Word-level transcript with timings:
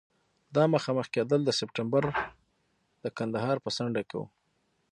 دا 0.55 0.63
مخامخ 0.73 1.07
کېدل 1.15 1.41
د 1.45 1.49
سپټمبر 1.59 2.03
پر 2.09 2.13
د 3.03 3.05
کندهار 3.17 3.57
په 3.61 3.69
څنډو 3.75 4.01
کې 4.09 4.15
وو. 4.19 4.25